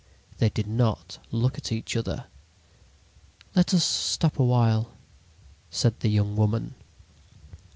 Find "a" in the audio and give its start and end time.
4.39-4.43